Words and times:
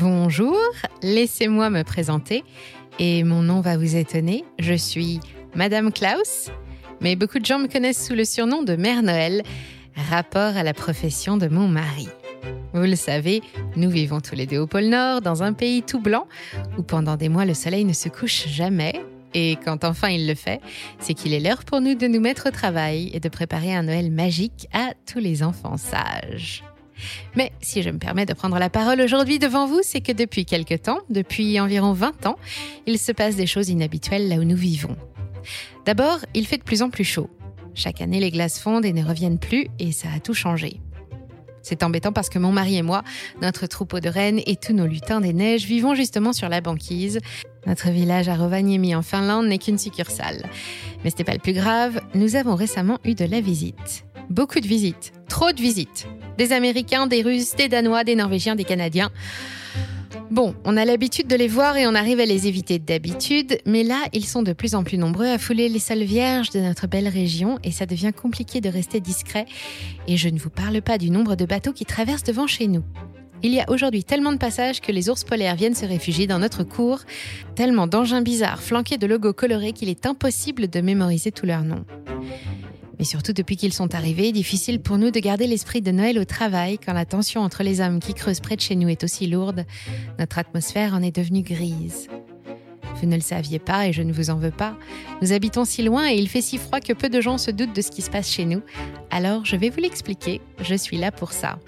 Bonjour, 0.00 0.58
laissez-moi 1.02 1.70
me 1.70 1.84
présenter 1.84 2.42
et 2.98 3.22
mon 3.22 3.42
nom 3.42 3.60
va 3.60 3.76
vous 3.76 3.94
étonner. 3.94 4.44
Je 4.58 4.74
suis 4.74 5.20
Madame 5.54 5.92
Klaus, 5.92 6.50
mais 7.00 7.14
beaucoup 7.14 7.38
de 7.38 7.46
gens 7.46 7.60
me 7.60 7.68
connaissent 7.68 8.04
sous 8.04 8.16
le 8.16 8.24
surnom 8.24 8.64
de 8.64 8.74
Mère 8.74 9.04
Noël, 9.04 9.44
rapport 10.10 10.56
à 10.56 10.64
la 10.64 10.74
profession 10.74 11.36
de 11.36 11.46
mon 11.46 11.68
mari. 11.68 12.08
Vous 12.72 12.82
le 12.82 12.96
savez, 12.96 13.40
nous 13.76 13.88
vivons 13.88 14.20
tous 14.20 14.34
les 14.34 14.46
deux 14.46 14.58
au 14.58 14.66
pôle 14.66 14.86
Nord, 14.86 15.20
dans 15.20 15.44
un 15.44 15.52
pays 15.52 15.84
tout 15.84 16.00
blanc, 16.00 16.26
où 16.76 16.82
pendant 16.82 17.14
des 17.14 17.28
mois 17.28 17.44
le 17.44 17.54
soleil 17.54 17.84
ne 17.84 17.92
se 17.92 18.08
couche 18.08 18.48
jamais. 18.48 19.00
Et 19.32 19.56
quand 19.64 19.84
enfin 19.84 20.08
il 20.08 20.26
le 20.26 20.34
fait, 20.34 20.60
c'est 20.98 21.14
qu'il 21.14 21.32
est 21.32 21.40
l'heure 21.40 21.62
pour 21.62 21.80
nous 21.80 21.94
de 21.94 22.08
nous 22.08 22.20
mettre 22.20 22.48
au 22.48 22.50
travail 22.50 23.12
et 23.14 23.20
de 23.20 23.28
préparer 23.28 23.72
un 23.72 23.84
Noël 23.84 24.10
magique 24.10 24.66
à 24.72 24.92
tous 25.06 25.20
les 25.20 25.44
enfants 25.44 25.76
sages. 25.76 26.64
Mais 27.36 27.52
si 27.60 27.82
je 27.82 27.90
me 27.90 27.98
permets 27.98 28.26
de 28.26 28.34
prendre 28.34 28.58
la 28.58 28.70
parole 28.70 29.00
aujourd'hui 29.00 29.38
devant 29.38 29.66
vous, 29.66 29.80
c'est 29.82 30.00
que 30.00 30.12
depuis 30.12 30.44
quelque 30.44 30.74
temps, 30.74 30.98
depuis 31.10 31.58
environ 31.60 31.92
20 31.92 32.26
ans, 32.26 32.36
il 32.86 32.98
se 32.98 33.12
passe 33.12 33.36
des 33.36 33.46
choses 33.46 33.68
inhabituelles 33.68 34.28
là 34.28 34.36
où 34.36 34.44
nous 34.44 34.56
vivons. 34.56 34.96
D'abord, 35.84 36.18
il 36.34 36.46
fait 36.46 36.58
de 36.58 36.62
plus 36.62 36.82
en 36.82 36.90
plus 36.90 37.04
chaud. 37.04 37.28
Chaque 37.74 38.00
année, 38.00 38.20
les 38.20 38.30
glaces 38.30 38.60
fondent 38.60 38.84
et 38.84 38.92
ne 38.92 39.04
reviennent 39.04 39.38
plus, 39.38 39.68
et 39.78 39.92
ça 39.92 40.08
a 40.14 40.20
tout 40.20 40.34
changé. 40.34 40.80
C'est 41.62 41.82
embêtant 41.82 42.12
parce 42.12 42.28
que 42.28 42.38
mon 42.38 42.52
mari 42.52 42.76
et 42.76 42.82
moi, 42.82 43.02
notre 43.40 43.66
troupeau 43.66 43.98
de 43.98 44.08
rennes 44.08 44.40
et 44.46 44.56
tous 44.56 44.74
nos 44.74 44.86
lutins 44.86 45.20
des 45.20 45.32
neiges 45.32 45.64
vivons 45.64 45.94
justement 45.94 46.34
sur 46.34 46.48
la 46.50 46.60
banquise. 46.60 47.18
Notre 47.66 47.90
village 47.90 48.28
à 48.28 48.36
Rovaniemi 48.36 48.94
en 48.94 49.00
Finlande 49.00 49.46
n'est 49.46 49.58
qu'une 49.58 49.78
succursale. 49.78 50.44
Mais 51.02 51.10
ce 51.10 51.16
n'est 51.16 51.24
pas 51.24 51.32
le 51.32 51.38
plus 51.38 51.54
grave, 51.54 52.00
nous 52.14 52.36
avons 52.36 52.54
récemment 52.54 52.98
eu 53.04 53.14
de 53.14 53.24
la 53.24 53.40
visite. 53.40 54.04
Beaucoup 54.30 54.60
de 54.60 54.66
visites, 54.66 55.12
trop 55.28 55.52
de 55.52 55.60
visites. 55.60 56.06
Des 56.38 56.52
Américains, 56.52 57.06
des 57.06 57.22
Russes, 57.22 57.54
des 57.56 57.68
Danois, 57.68 58.04
des 58.04 58.16
Norvégiens, 58.16 58.56
des 58.56 58.64
Canadiens. 58.64 59.10
Bon, 60.30 60.54
on 60.64 60.76
a 60.76 60.84
l'habitude 60.84 61.26
de 61.26 61.36
les 61.36 61.48
voir 61.48 61.76
et 61.76 61.86
on 61.86 61.94
arrive 61.94 62.18
à 62.20 62.24
les 62.24 62.48
éviter 62.48 62.78
d'habitude, 62.78 63.58
mais 63.66 63.82
là, 63.82 64.02
ils 64.12 64.24
sont 64.24 64.42
de 64.42 64.52
plus 64.52 64.74
en 64.74 64.82
plus 64.82 64.98
nombreux 64.98 65.26
à 65.26 65.38
fouler 65.38 65.68
les 65.68 65.78
sols 65.78 66.02
vierges 66.02 66.50
de 66.50 66.60
notre 66.60 66.86
belle 66.86 67.08
région 67.08 67.58
et 67.62 67.70
ça 67.70 67.86
devient 67.86 68.12
compliqué 68.12 68.60
de 68.60 68.68
rester 68.68 69.00
discret. 69.00 69.46
Et 70.08 70.16
je 70.16 70.28
ne 70.28 70.38
vous 70.38 70.50
parle 70.50 70.80
pas 70.82 70.98
du 70.98 71.10
nombre 71.10 71.36
de 71.36 71.44
bateaux 71.44 71.72
qui 71.72 71.84
traversent 71.84 72.24
devant 72.24 72.46
chez 72.46 72.66
nous. 72.66 72.82
Il 73.42 73.52
y 73.52 73.60
a 73.60 73.70
aujourd'hui 73.70 74.04
tellement 74.04 74.32
de 74.32 74.38
passages 74.38 74.80
que 74.80 74.90
les 74.90 75.10
ours 75.10 75.22
polaires 75.22 75.54
viennent 75.54 75.74
se 75.74 75.84
réfugier 75.84 76.26
dans 76.26 76.38
notre 76.38 76.64
cour, 76.64 77.00
tellement 77.54 77.86
d'engins 77.86 78.22
bizarres 78.22 78.62
flanqués 78.62 78.96
de 78.96 79.06
logos 79.06 79.34
colorés 79.34 79.72
qu'il 79.72 79.90
est 79.90 80.06
impossible 80.06 80.68
de 80.68 80.80
mémoriser 80.80 81.30
tous 81.30 81.44
leurs 81.44 81.62
noms. 81.62 81.84
Mais 82.98 83.04
surtout 83.04 83.32
depuis 83.32 83.56
qu'ils 83.56 83.72
sont 83.72 83.94
arrivés, 83.94 84.32
difficile 84.32 84.80
pour 84.80 84.98
nous 84.98 85.10
de 85.10 85.20
garder 85.20 85.46
l'esprit 85.46 85.82
de 85.82 85.90
Noël 85.90 86.18
au 86.18 86.24
travail 86.24 86.78
quand 86.78 86.92
la 86.92 87.04
tension 87.04 87.40
entre 87.40 87.62
les 87.62 87.80
hommes 87.80 88.00
qui 88.00 88.14
creusent 88.14 88.40
près 88.40 88.56
de 88.56 88.60
chez 88.60 88.76
nous 88.76 88.88
est 88.88 89.04
aussi 89.04 89.26
lourde. 89.26 89.64
Notre 90.18 90.38
atmosphère 90.38 90.94
en 90.94 91.02
est 91.02 91.14
devenue 91.14 91.42
grise. 91.42 92.08
Vous 93.00 93.08
ne 93.08 93.16
le 93.16 93.20
saviez 93.20 93.58
pas 93.58 93.88
et 93.88 93.92
je 93.92 94.02
ne 94.02 94.12
vous 94.12 94.30
en 94.30 94.36
veux 94.36 94.52
pas. 94.52 94.76
Nous 95.20 95.32
habitons 95.32 95.64
si 95.64 95.82
loin 95.82 96.08
et 96.08 96.14
il 96.14 96.28
fait 96.28 96.40
si 96.40 96.58
froid 96.58 96.80
que 96.80 96.92
peu 96.92 97.08
de 97.08 97.20
gens 97.20 97.38
se 97.38 97.50
doutent 97.50 97.74
de 97.74 97.82
ce 97.82 97.90
qui 97.90 98.02
se 98.02 98.10
passe 98.10 98.30
chez 98.30 98.44
nous. 98.44 98.62
Alors 99.10 99.44
je 99.44 99.56
vais 99.56 99.70
vous 99.70 99.80
l'expliquer, 99.80 100.40
je 100.62 100.74
suis 100.74 100.96
là 100.96 101.10
pour 101.10 101.32
ça. 101.32 101.58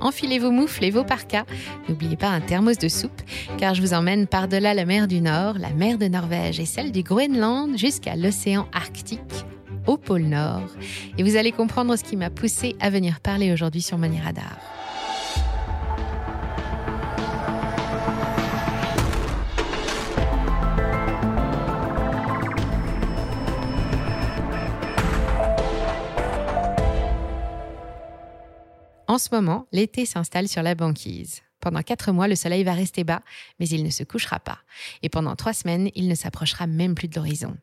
Enfilez 0.00 0.38
vos 0.38 0.50
moufles 0.50 0.84
et 0.84 0.90
vos 0.90 1.04
parkas. 1.04 1.46
N'oubliez 1.88 2.16
pas 2.16 2.28
un 2.28 2.40
thermos 2.40 2.76
de 2.76 2.88
soupe, 2.88 3.22
car 3.56 3.74
je 3.74 3.80
vous 3.80 3.94
emmène 3.94 4.26
par-delà 4.26 4.74
la 4.74 4.84
mer 4.84 5.06
du 5.06 5.20
Nord, 5.20 5.58
la 5.58 5.70
mer 5.70 5.96
de 5.96 6.08
Norvège 6.08 6.60
et 6.60 6.66
celle 6.66 6.92
du 6.92 7.02
Groenland 7.02 7.78
jusqu'à 7.78 8.16
l'océan 8.16 8.66
Arctique 8.72 9.20
au 9.86 9.96
pôle 9.96 10.22
Nord. 10.22 10.68
Et 11.18 11.22
vous 11.22 11.36
allez 11.36 11.52
comprendre 11.52 11.96
ce 11.96 12.04
qui 12.04 12.16
m'a 12.16 12.30
poussé 12.30 12.76
à 12.80 12.90
venir 12.90 13.20
parler 13.20 13.52
aujourd'hui 13.52 13.82
sur 13.82 13.98
Money 13.98 14.20
Radar. 14.20 14.58
En 29.06 29.18
ce 29.18 29.28
moment, 29.32 29.68
l'été 29.70 30.06
s'installe 30.06 30.48
sur 30.48 30.62
la 30.62 30.74
banquise. 30.74 31.42
Pendant 31.60 31.82
quatre 31.82 32.10
mois, 32.10 32.26
le 32.26 32.34
soleil 32.34 32.64
va 32.64 32.72
rester 32.72 33.04
bas, 33.04 33.22
mais 33.60 33.68
il 33.68 33.84
ne 33.84 33.90
se 33.90 34.02
couchera 34.02 34.40
pas. 34.40 34.58
Et 35.02 35.08
pendant 35.08 35.36
trois 35.36 35.52
semaines, 35.52 35.88
il 35.94 36.08
ne 36.08 36.14
s'approchera 36.14 36.66
même 36.66 36.96
plus 36.96 37.06
de 37.06 37.14
l'horizon. 37.14 37.56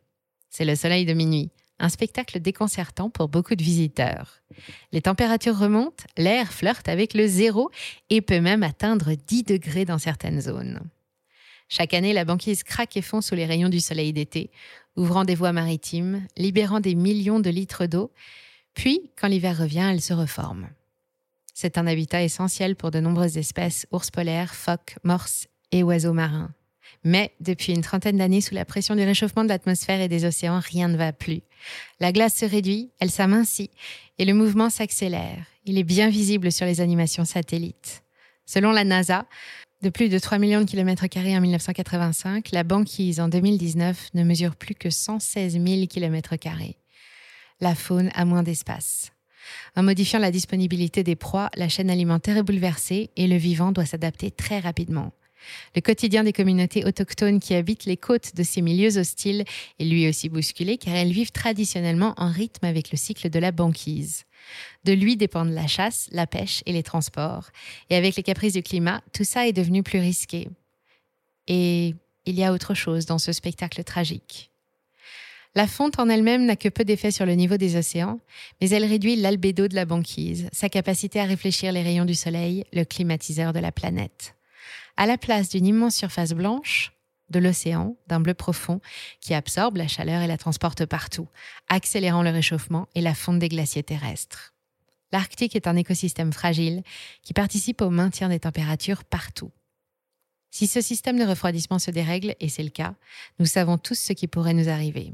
C'est 0.49 0.65
le 0.65 0.75
soleil 0.75 1.05
de 1.05 1.13
minuit 1.13 1.49
un 1.81 1.89
spectacle 1.89 2.39
déconcertant 2.39 3.09
pour 3.09 3.27
beaucoup 3.27 3.55
de 3.55 3.63
visiteurs. 3.63 4.41
Les 4.91 5.01
températures 5.01 5.57
remontent, 5.57 6.05
l'air 6.17 6.53
flirte 6.53 6.87
avec 6.87 7.13
le 7.13 7.27
zéro 7.27 7.71
et 8.09 8.21
peut 8.21 8.39
même 8.39 8.63
atteindre 8.63 9.13
10 9.13 9.43
degrés 9.43 9.85
dans 9.85 9.97
certaines 9.97 10.41
zones. 10.41 10.79
Chaque 11.67 11.93
année, 11.93 12.13
la 12.13 12.25
banquise 12.25 12.63
craque 12.63 12.97
et 12.97 13.01
fond 13.01 13.21
sous 13.21 13.35
les 13.35 13.45
rayons 13.45 13.69
du 13.69 13.79
soleil 13.79 14.13
d'été, 14.13 14.51
ouvrant 14.95 15.25
des 15.25 15.35
voies 15.35 15.53
maritimes, 15.53 16.27
libérant 16.37 16.81
des 16.81 16.95
millions 16.95 17.39
de 17.39 17.49
litres 17.49 17.85
d'eau, 17.85 18.11
puis, 18.73 19.11
quand 19.19 19.27
l'hiver 19.27 19.57
revient, 19.57 19.89
elle 19.91 20.01
se 20.01 20.13
reforme. 20.13 20.69
C'est 21.53 21.77
un 21.77 21.87
habitat 21.87 22.23
essentiel 22.23 22.75
pour 22.75 22.91
de 22.91 22.99
nombreuses 22.99 23.37
espèces, 23.37 23.85
ours 23.91 24.11
polaires, 24.11 24.55
phoques, 24.55 24.95
morses 25.03 25.47
et 25.71 25.83
oiseaux 25.83 26.13
marins. 26.13 26.53
Mais 27.03 27.33
depuis 27.39 27.73
une 27.73 27.81
trentaine 27.81 28.17
d'années, 28.17 28.41
sous 28.41 28.53
la 28.53 28.65
pression 28.65 28.95
du 28.95 29.03
réchauffement 29.03 29.43
de 29.43 29.49
l'atmosphère 29.49 30.01
et 30.01 30.07
des 30.07 30.25
océans, 30.25 30.59
rien 30.59 30.87
ne 30.87 30.97
va 30.97 31.13
plus. 31.13 31.41
La 31.99 32.11
glace 32.11 32.35
se 32.35 32.45
réduit, 32.45 32.91
elle 32.99 33.09
s'amincit 33.09 33.71
et 34.19 34.25
le 34.25 34.33
mouvement 34.33 34.69
s'accélère. 34.69 35.45
Il 35.65 35.77
est 35.77 35.83
bien 35.83 36.09
visible 36.09 36.51
sur 36.51 36.65
les 36.65 36.81
animations 36.81 37.25
satellites. 37.25 38.03
Selon 38.45 38.71
la 38.71 38.83
NASA, 38.83 39.25
de 39.81 39.89
plus 39.89 40.09
de 40.09 40.19
3 40.19 40.37
millions 40.37 40.61
de 40.61 40.65
kilomètres 40.65 41.07
carrés 41.07 41.35
en 41.35 41.41
1985, 41.41 42.51
la 42.51 42.63
banquise 42.63 43.19
en 43.19 43.29
2019 43.29 44.09
ne 44.13 44.23
mesure 44.23 44.55
plus 44.55 44.75
que 44.75 44.91
116 44.91 45.53
000 45.53 45.87
kilomètres 45.87 46.35
carrés. 46.35 46.77
La 47.61 47.73
faune 47.73 48.11
a 48.13 48.25
moins 48.25 48.43
d'espace. 48.43 49.11
En 49.75 49.81
modifiant 49.81 50.19
la 50.19 50.29
disponibilité 50.29 51.03
des 51.03 51.15
proies, 51.15 51.49
la 51.55 51.67
chaîne 51.69 51.89
alimentaire 51.89 52.37
est 52.37 52.43
bouleversée 52.43 53.09
et 53.15 53.27
le 53.27 53.37
vivant 53.37 53.71
doit 53.71 53.85
s'adapter 53.85 54.29
très 54.29 54.59
rapidement. 54.59 55.13
Le 55.75 55.81
quotidien 55.81 56.23
des 56.23 56.33
communautés 56.33 56.85
autochtones 56.85 57.39
qui 57.39 57.53
habitent 57.53 57.85
les 57.85 57.97
côtes 57.97 58.35
de 58.35 58.43
ces 58.43 58.61
milieux 58.61 58.97
hostiles 58.97 59.45
est 59.79 59.85
lui 59.85 60.07
aussi 60.07 60.29
bousculé 60.29 60.77
car 60.77 60.95
elles 60.95 61.11
vivent 61.11 61.31
traditionnellement 61.31 62.13
en 62.17 62.31
rythme 62.31 62.65
avec 62.65 62.91
le 62.91 62.97
cycle 62.97 63.29
de 63.29 63.39
la 63.39 63.51
banquise. 63.51 64.25
De 64.83 64.93
lui 64.93 65.17
dépendent 65.17 65.53
la 65.53 65.67
chasse, 65.67 66.07
la 66.11 66.27
pêche 66.27 66.63
et 66.65 66.73
les 66.73 66.83
transports. 66.83 67.49
Et 67.89 67.95
avec 67.95 68.15
les 68.15 68.23
caprices 68.23 68.53
du 68.53 68.63
climat, 68.63 69.01
tout 69.13 69.23
ça 69.23 69.47
est 69.47 69.53
devenu 69.53 69.83
plus 69.83 69.99
risqué. 69.99 70.49
Et 71.47 71.95
il 72.25 72.35
y 72.35 72.43
a 72.43 72.53
autre 72.53 72.73
chose 72.73 73.05
dans 73.05 73.17
ce 73.19 73.31
spectacle 73.31 73.83
tragique. 73.83 74.51
La 75.53 75.67
fonte 75.67 75.99
en 75.99 76.07
elle-même 76.07 76.45
n'a 76.45 76.55
que 76.55 76.69
peu 76.69 76.85
d'effet 76.85 77.11
sur 77.11 77.25
le 77.25 77.33
niveau 77.33 77.57
des 77.57 77.75
océans, 77.75 78.19
mais 78.61 78.69
elle 78.69 78.85
réduit 78.85 79.17
l'albédo 79.17 79.67
de 79.67 79.75
la 79.75 79.83
banquise, 79.83 80.47
sa 80.53 80.69
capacité 80.69 81.19
à 81.19 81.25
réfléchir 81.25 81.73
les 81.73 81.81
rayons 81.81 82.05
du 82.05 82.15
soleil, 82.15 82.63
le 82.71 82.85
climatiseur 82.85 83.51
de 83.51 83.59
la 83.59 83.73
planète 83.73 84.33
à 84.97 85.05
la 85.05 85.17
place 85.17 85.49
d'une 85.49 85.65
immense 85.65 85.95
surface 85.95 86.33
blanche, 86.33 86.93
de 87.29 87.39
l'océan, 87.39 87.95
d'un 88.07 88.19
bleu 88.19 88.33
profond, 88.33 88.81
qui 89.19 89.33
absorbe 89.33 89.77
la 89.77 89.87
chaleur 89.87 90.21
et 90.21 90.27
la 90.27 90.37
transporte 90.37 90.85
partout, 90.85 91.27
accélérant 91.69 92.23
le 92.23 92.29
réchauffement 92.29 92.87
et 92.93 93.01
la 93.01 93.15
fonte 93.15 93.39
des 93.39 93.49
glaciers 93.49 93.83
terrestres. 93.83 94.53
L'Arctique 95.11 95.55
est 95.55 95.67
un 95.67 95.75
écosystème 95.75 96.31
fragile 96.31 96.83
qui 97.21 97.33
participe 97.33 97.81
au 97.81 97.89
maintien 97.89 98.29
des 98.29 98.39
températures 98.39 99.03
partout. 99.03 99.51
Si 100.51 100.67
ce 100.67 100.81
système 100.81 101.17
de 101.17 101.25
refroidissement 101.25 101.79
se 101.79 101.91
dérègle, 101.91 102.35
et 102.39 102.49
c'est 102.49 102.63
le 102.63 102.69
cas, 102.69 102.93
nous 103.39 103.45
savons 103.45 103.77
tous 103.77 103.97
ce 103.97 104.13
qui 104.13 104.27
pourrait 104.27 104.53
nous 104.53 104.69
arriver. 104.69 105.13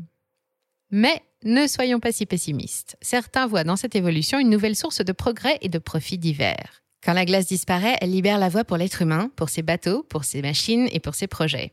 Mais 0.89 1.21
ne 1.43 1.67
soyons 1.67 1.99
pas 1.99 2.11
si 2.11 2.25
pessimistes. 2.25 2.97
Certains 3.01 3.45
voient 3.45 3.63
dans 3.63 3.75
cette 3.75 3.95
évolution 3.95 4.39
une 4.39 4.49
nouvelle 4.49 4.75
source 4.75 5.03
de 5.03 5.11
progrès 5.11 5.57
et 5.61 5.69
de 5.69 5.79
profit 5.79 6.17
divers. 6.17 6.83
Quand 7.07 7.13
la 7.13 7.23
glace 7.23 7.45
disparaît, 7.45 7.95
elle 8.01 8.11
libère 8.11 8.37
la 8.37 8.49
voie 8.49 8.65
pour 8.65 8.75
l'être 8.75 9.01
humain, 9.01 9.31
pour 9.37 9.47
ses 9.47 9.61
bateaux, 9.61 10.03
pour 10.03 10.25
ses 10.25 10.41
machines 10.41 10.89
et 10.91 10.99
pour 10.99 11.15
ses 11.15 11.27
projets. 11.27 11.71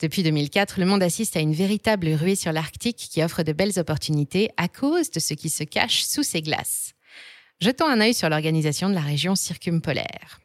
Depuis 0.00 0.22
2004, 0.22 0.78
le 0.78 0.84
monde 0.84 1.02
assiste 1.02 1.34
à 1.34 1.40
une 1.40 1.54
véritable 1.54 2.08
ruée 2.08 2.34
sur 2.34 2.52
l'Arctique 2.52 3.08
qui 3.10 3.22
offre 3.22 3.42
de 3.42 3.54
belles 3.54 3.78
opportunités 3.78 4.50
à 4.58 4.68
cause 4.68 5.10
de 5.10 5.18
ce 5.18 5.32
qui 5.32 5.48
se 5.48 5.64
cache 5.64 6.02
sous 6.02 6.24
ces 6.24 6.42
glaces. 6.42 6.92
Jetons 7.58 7.86
un 7.86 8.02
œil 8.02 8.12
sur 8.12 8.28
l'organisation 8.28 8.90
de 8.90 8.94
la 8.94 9.00
région 9.00 9.34
circumpolaire. 9.34 10.40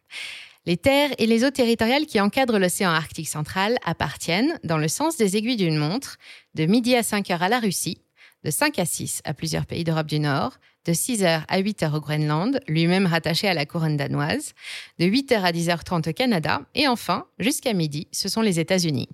Les 0.66 0.78
terres 0.78 1.12
et 1.18 1.26
les 1.26 1.44
eaux 1.44 1.52
territoriales 1.52 2.06
qui 2.06 2.22
encadrent 2.22 2.60
l'océan 2.60 2.92
Arctique 2.92 3.28
central 3.28 3.80
appartiennent, 3.84 4.58
dans 4.64 4.78
le 4.78 4.88
sens 4.88 5.18
des 5.18 5.36
aiguilles 5.36 5.58
d'une 5.58 5.78
montre, 5.78 6.16
de 6.56 6.66
midi 6.68 6.96
à 6.96 7.04
5 7.04 7.32
heures 7.32 7.44
à 7.44 7.50
la 7.50 7.60
Russie, 7.60 7.98
de 8.48 8.52
5 8.52 8.80
à 8.80 8.86
6 8.86 9.24
à 9.26 9.34
plusieurs 9.34 9.66
pays 9.66 9.84
d'Europe 9.84 10.08
du 10.08 10.20
Nord, 10.20 10.54
de 10.86 10.94
6h 10.94 11.44
à 11.46 11.62
8h 11.62 11.94
au 11.94 12.00
Groenland, 12.00 12.62
lui-même 12.70 13.06
rattaché 13.06 13.46
à 13.50 13.54
la 13.54 13.66
couronne 13.66 13.98
danoise, 13.98 14.54
de 15.00 15.06
8h 15.06 15.42
à 15.42 15.52
10h30 15.52 16.10
au 16.10 16.14
Canada, 16.14 16.62
et 16.74 16.88
enfin, 16.88 17.26
jusqu'à 17.40 17.74
midi, 17.74 18.08
ce 18.14 18.30
sont 18.30 18.40
les 18.40 18.62
États-Unis. 18.62 19.10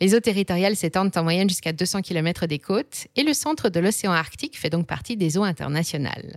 Les 0.00 0.14
eaux 0.14 0.20
territoriales 0.20 0.76
s'étendent 0.76 1.10
en 1.16 1.24
moyenne 1.24 1.48
jusqu'à 1.48 1.72
200 1.72 2.02
km 2.02 2.46
des 2.46 2.60
côtes, 2.60 3.08
et 3.16 3.24
le 3.24 3.34
centre 3.34 3.68
de 3.68 3.80
l'océan 3.80 4.12
Arctique 4.12 4.56
fait 4.56 4.70
donc 4.70 4.86
partie 4.86 5.16
des 5.16 5.36
eaux 5.36 5.42
internationales. 5.42 6.36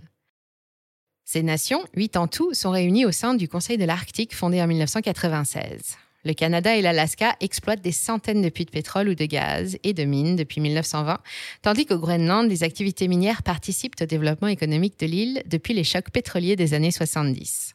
Ces 1.24 1.44
nations, 1.44 1.84
huit 1.94 2.16
en 2.16 2.26
tout, 2.26 2.54
sont 2.54 2.72
réunies 2.72 3.06
au 3.06 3.12
sein 3.12 3.34
du 3.34 3.46
Conseil 3.46 3.78
de 3.78 3.84
l'Arctique 3.84 4.34
fondé 4.34 4.60
en 4.60 4.66
1996. 4.66 5.96
Le 6.24 6.34
Canada 6.34 6.76
et 6.76 6.82
l'Alaska 6.82 7.36
exploitent 7.40 7.80
des 7.80 7.92
centaines 7.92 8.42
de 8.42 8.48
puits 8.48 8.66
de 8.66 8.70
pétrole 8.70 9.08
ou 9.08 9.14
de 9.14 9.24
gaz 9.24 9.78
et 9.82 9.94
de 9.94 10.04
mines 10.04 10.36
depuis 10.36 10.60
1920, 10.60 11.18
tandis 11.62 11.86
qu'au 11.86 11.98
Groenland, 11.98 12.48
des 12.48 12.62
activités 12.62 13.08
minières 13.08 13.42
participent 13.42 14.00
au 14.00 14.06
développement 14.06 14.48
économique 14.48 14.98
de 15.00 15.06
l'île 15.06 15.42
depuis 15.46 15.72
les 15.72 15.84
chocs 15.84 16.10
pétroliers 16.10 16.56
des 16.56 16.74
années 16.74 16.90
70. 16.90 17.74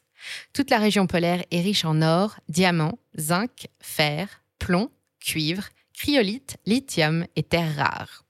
Toute 0.54 0.70
la 0.70 0.80
région 0.80 1.08
polaire 1.08 1.44
est 1.52 1.62
riche 1.62 1.86
en 1.86 2.02
or, 2.02 2.36
diamants, 2.50 3.00
zinc, 3.20 3.68
fer, 3.80 4.44
plomb, 4.60 4.90
cuivre, 5.20 5.70
cryolite, 5.94 6.58
lithium 6.66 7.26
et 7.36 7.44
terres 7.44 7.76
rares. 7.76 8.25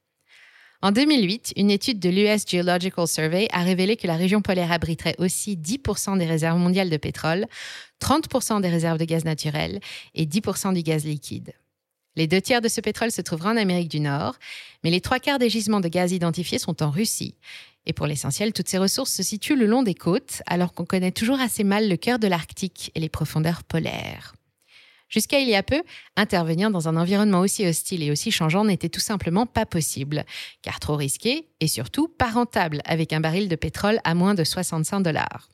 En 0.86 0.92
2008, 0.92 1.54
une 1.56 1.72
étude 1.72 1.98
de 1.98 2.10
l'US 2.10 2.48
Geological 2.48 3.08
Survey 3.08 3.48
a 3.52 3.64
révélé 3.64 3.98
que 3.98 4.06
la 4.06 4.16
région 4.16 4.44
polaire 4.44 4.72
abriterait 4.72 5.16
aussi 5.18 5.58
10% 5.58 6.20
des 6.20 6.28
réserves 6.28 6.60
mondiales 6.60 6.92
de 6.92 6.98
pétrole, 6.98 7.48
30% 8.04 8.62
des 8.62 8.70
réserves 8.70 9.00
de 9.00 9.06
gaz 9.06 9.26
naturel 9.26 9.80
et 10.14 10.28
10% 10.28 10.76
du 10.76 10.84
gaz 10.84 11.04
liquide. 11.04 11.54
Les 12.16 12.28
deux 12.28 12.40
tiers 12.40 12.62
de 12.62 12.68
ce 12.68 12.82
pétrole 12.82 13.10
se 13.10 13.24
trouvera 13.24 13.50
en 13.50 13.58
Amérique 13.58 13.90
du 13.90 14.00
Nord, 14.00 14.36
mais 14.84 14.92
les 14.92 15.02
trois 15.02 15.18
quarts 15.18 15.40
des 15.40 15.50
gisements 15.50 15.80
de 15.80 15.88
gaz 15.88 16.12
identifiés 16.12 16.60
sont 16.60 16.84
en 16.84 16.92
Russie. 16.92 17.34
Et 17.88 17.94
pour 17.94 18.06
l'essentiel, 18.06 18.54
toutes 18.54 18.70
ces 18.70 18.78
ressources 18.78 19.12
se 19.12 19.24
situent 19.24 19.56
le 19.56 19.66
long 19.66 19.81
des 19.81 19.96
côtes, 19.96 20.44
alors 20.46 20.72
qu'on 20.72 20.86
connaît 20.86 21.12
toujours 21.12 21.40
assez 21.40 21.64
mal 21.64 21.90
le 21.90 21.98
cœur 21.98 22.20
de 22.20 22.28
l'Arctique 22.28 22.92
et 22.94 23.00
les 23.00 23.10
profondeurs 23.10 23.64
polaires. 23.64 24.36
Jusqu'à 25.10 25.40
il 25.40 25.48
y 25.48 25.56
a 25.56 25.63
peu, 25.63 25.81
intervenir 26.16 26.72
dans 26.72 26.88
un 26.88 26.98
environnement 26.98 27.40
aussi 27.40 27.66
hostile 27.66 28.04
et 28.04 28.12
aussi 28.12 28.31
changeant 28.31 28.66
n'était 28.66 28.90
tout 28.90 29.00
simplement 29.00 29.46
pas 29.46 29.66
possible, 29.66 30.25
car 30.62 30.80
trop 30.80 30.96
risqué 30.96 31.48
et 31.60 31.68
surtout 31.68 32.07
pas 32.07 32.30
rentable 32.30 32.81
avec 32.86 33.13
un 33.13 33.19
baril 33.19 33.48
de 33.48 33.56
pétrole 33.56 34.00
à 34.04 34.16
moins 34.16 34.34
de 34.34 34.44
65 34.44 35.02
dollars. 35.02 35.50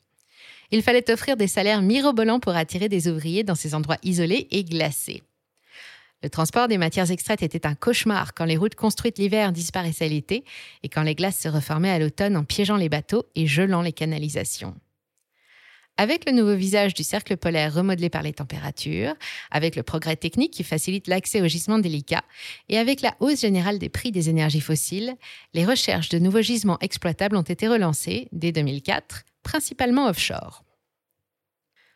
Il 0.70 0.82
fallait 0.82 1.10
offrir 1.10 1.36
des 1.36 1.48
salaires 1.48 1.82
mirobolants 1.82 2.40
pour 2.40 2.56
attirer 2.56 2.88
des 2.88 3.06
ouvriers 3.08 3.44
dans 3.44 3.54
ces 3.54 3.74
endroits 3.74 3.98
isolés 4.02 4.48
et 4.50 4.64
glacés. 4.64 5.22
Le 6.22 6.30
transport 6.30 6.68
des 6.68 6.78
matières 6.78 7.10
extraites 7.10 7.42
était 7.42 7.66
un 7.66 7.74
cauchemar 7.74 8.32
quand 8.32 8.44
les 8.44 8.56
routes 8.56 8.76
construites 8.76 9.18
l'hiver 9.18 9.52
disparaissaient 9.52 10.08
l'été 10.08 10.44
et 10.82 10.88
quand 10.88 11.02
les 11.02 11.16
glaces 11.16 11.40
se 11.40 11.48
reformaient 11.48 11.90
à 11.90 11.98
l'automne 11.98 12.36
en 12.36 12.44
piégeant 12.44 12.76
les 12.76 12.88
bateaux 12.88 13.26
et 13.34 13.46
gelant 13.46 13.82
les 13.82 13.92
canalisations. 13.92 14.74
Avec 15.98 16.24
le 16.24 16.32
nouveau 16.32 16.54
visage 16.54 16.94
du 16.94 17.02
cercle 17.02 17.36
polaire 17.36 17.74
remodelé 17.74 18.08
par 18.08 18.22
les 18.22 18.32
températures, 18.32 19.14
avec 19.50 19.76
le 19.76 19.82
progrès 19.82 20.16
technique 20.16 20.52
qui 20.52 20.64
facilite 20.64 21.06
l'accès 21.06 21.42
aux 21.42 21.48
gisements 21.48 21.78
délicats 21.78 22.24
et 22.70 22.78
avec 22.78 23.02
la 23.02 23.14
hausse 23.20 23.42
générale 23.42 23.78
des 23.78 23.90
prix 23.90 24.10
des 24.10 24.30
énergies 24.30 24.62
fossiles, 24.62 25.14
les 25.52 25.66
recherches 25.66 26.08
de 26.08 26.18
nouveaux 26.18 26.40
gisements 26.40 26.78
exploitables 26.80 27.36
ont 27.36 27.42
été 27.42 27.68
relancées 27.68 28.28
dès 28.32 28.52
2004, 28.52 29.24
principalement 29.42 30.06
offshore. 30.06 30.64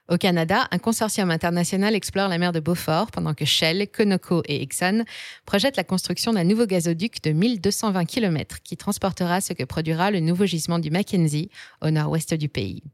Au 0.09 0.19
Canada, 0.19 0.69
un 0.71 0.79
consortium 0.79 1.31
international 1.31 1.97
explore 1.97 2.29
la 2.29 2.39
mer 2.39 2.53
de 2.53 2.61
Beaufort 2.61 3.11
pendant 3.11 3.35
que 3.35 3.45
Shell, 3.45 3.89
Conoco 3.89 4.43
et 4.47 4.63
Exxon 4.63 5.05
projettent 5.47 5.77
la 5.77 5.85
construction 5.85 6.33
d'un 6.33 6.45
nouveau 6.45 6.67
gazoduc 6.67 7.23
de 7.25 7.33
1220 7.33 8.05
km 8.05 8.63
qui 8.63 8.77
transportera 8.77 9.41
ce 9.41 9.53
que 9.53 9.65
produira 9.65 10.13
le 10.13 10.21
nouveau 10.21 10.47
gisement 10.47 10.79
du 10.79 10.91
Mackenzie 10.91 11.51
au 11.83 11.91
nord-ouest 11.91 12.35
du 12.35 12.49
pays. 12.49 12.85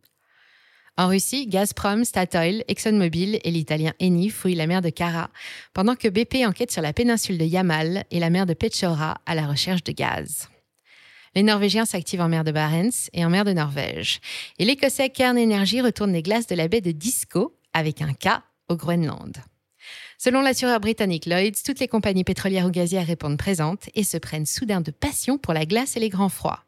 En 0.99 1.09
Russie, 1.09 1.47
Gazprom, 1.47 2.05
Statoil, 2.05 2.65
ExxonMobil 2.69 3.41
et 3.43 3.51
l'italien 3.51 3.95
Eni 3.99 4.29
fouillent 4.29 4.55
la 4.55 4.67
mer 4.67 4.83
de 4.83 4.91
Kara, 4.91 5.31
pendant 5.73 5.97
que 5.97 6.09
BP 6.09 6.47
enquête 6.47 6.71
sur 6.71 6.83
la 6.83 6.93
péninsule 6.93 7.39
de 7.39 7.45
Yamal 7.45 8.05
et 8.11 8.21
la 8.21 8.29
mer 8.29 8.45
de 8.45 8.53
Pechora 8.53 9.17
à 9.25 9.35
la 9.35 9.47
recherche 9.47 9.85
de 9.85 9.93
gaz. 9.93 10.49
Les 11.35 11.43
Norvégiens 11.43 11.87
s'activent 11.87 12.21
en 12.21 12.29
mer 12.29 12.45
de 12.45 12.53
Barents 12.53 13.09
et 13.15 13.25
en 13.25 13.31
mer 13.31 13.45
de 13.45 13.53
Norvège. 13.53 14.21
Et 14.59 14.67
l'Écossais 14.67 15.09
Cairn 15.09 15.39
Energy 15.39 15.81
retourne 15.81 16.13
les 16.13 16.23
glaces 16.23 16.47
de 16.47 16.55
la 16.55 16.69
baie 16.69 16.83
de 16.83 16.91
Disco, 16.93 17.57
avec 17.73 18.03
un 18.03 18.13
K, 18.13 18.43
au 18.69 18.77
Groenland. 18.77 19.39
Selon 20.25 20.41
l'assureur 20.41 20.79
britannique 20.79 21.27
Lloyds, 21.27 21.65
toutes 21.65 21.81
les 21.81 21.89
compagnies 21.89 22.23
pétrolières 22.23 22.67
ou 22.67 22.71
gazières 22.71 23.09
répondent 23.09 23.37
présentes 23.37 23.89
et 23.97 24.05
se 24.05 24.17
prennent 24.17 24.47
soudain 24.47 24.81
de 24.81 24.93
passion 24.93 25.37
pour 25.37 25.53
la 25.53 25.67
glace 25.67 25.97
et 25.97 25.99
les 25.99 26.11
grands 26.11 26.29
froids. 26.29 26.63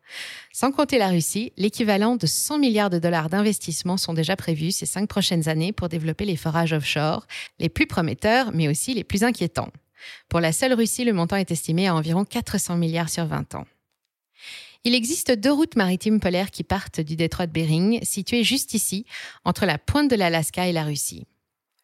Sans 0.52 0.72
compter 0.72 0.98
la 0.98 1.06
Russie, 1.06 1.52
l'équivalent 1.56 2.16
de 2.16 2.26
100 2.26 2.58
milliards 2.58 2.90
de 2.90 2.98
dollars 2.98 3.30
d'investissements 3.30 3.96
sont 3.96 4.12
déjà 4.12 4.34
prévus 4.34 4.72
ces 4.72 4.86
cinq 4.86 5.08
prochaines 5.08 5.48
années 5.48 5.70
pour 5.70 5.88
développer 5.88 6.24
les 6.24 6.34
forages 6.34 6.72
offshore, 6.72 7.28
les 7.60 7.68
plus 7.68 7.86
prometteurs 7.86 8.50
mais 8.52 8.66
aussi 8.66 8.92
les 8.92 9.04
plus 9.04 9.22
inquiétants. 9.22 9.70
Pour 10.28 10.40
la 10.40 10.50
seule 10.50 10.74
Russie, 10.74 11.04
le 11.04 11.12
montant 11.12 11.36
est 11.36 11.52
estimé 11.52 11.86
à 11.86 11.94
environ 11.94 12.24
400 12.24 12.76
milliards 12.76 13.08
sur 13.08 13.24
20 13.24 13.54
ans. 13.54 13.68
Il 14.82 14.96
existe 14.96 15.30
deux 15.30 15.52
routes 15.52 15.76
maritimes 15.76 16.18
polaires 16.18 16.50
qui 16.50 16.64
partent 16.64 17.00
du 17.00 17.14
détroit 17.14 17.46
de 17.46 17.52
Bering, 17.52 18.02
situées 18.02 18.42
juste 18.42 18.74
ici, 18.74 19.06
entre 19.44 19.64
la 19.64 19.78
pointe 19.78 20.10
de 20.10 20.16
l'Alaska 20.16 20.66
et 20.66 20.72
la 20.72 20.82
Russie. 20.82 21.24